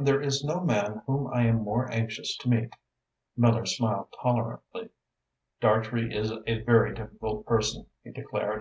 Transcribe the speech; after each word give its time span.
There 0.00 0.22
is 0.22 0.44
no 0.44 0.60
man 0.60 1.02
whom 1.08 1.26
I 1.26 1.42
am 1.46 1.64
more 1.64 1.90
anxious 1.90 2.36
to 2.36 2.48
meet." 2.48 2.74
Miller 3.36 3.66
smiled 3.66 4.14
tolerantly. 4.22 4.90
"Dartrey 5.60 6.14
is 6.16 6.30
a 6.30 6.60
very 6.60 6.94
difficult 6.94 7.44
person," 7.46 7.84
he 8.04 8.12
declared. 8.12 8.56